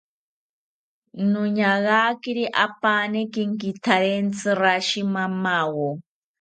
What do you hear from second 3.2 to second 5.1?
kenkitharentzi rashi